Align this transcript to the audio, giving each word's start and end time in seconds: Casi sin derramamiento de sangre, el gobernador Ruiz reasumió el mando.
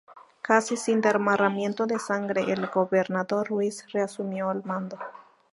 Casi 0.41 0.77
sin 0.77 0.99
derramamiento 0.99 1.85
de 1.85 1.99
sangre, 1.99 2.51
el 2.51 2.65
gobernador 2.65 3.47
Ruiz 3.49 3.85
reasumió 3.93 4.49
el 4.51 4.63
mando. 4.63 4.97